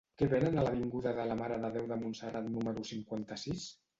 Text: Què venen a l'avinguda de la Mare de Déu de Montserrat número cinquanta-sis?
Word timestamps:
Què 0.19 0.27
venen 0.29 0.55
a 0.59 0.63
l'avinguda 0.67 1.11
de 1.19 1.25
la 1.31 1.35
Mare 1.41 1.59
de 1.65 1.69
Déu 1.77 1.85
de 1.93 1.99
Montserrat 2.05 2.49
número 2.57 2.87
cinquanta-sis? 2.93 3.71